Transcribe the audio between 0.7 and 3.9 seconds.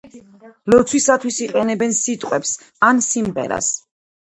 ლოცვისათვის იყენებენ სიტყვებს ან სიმღერას.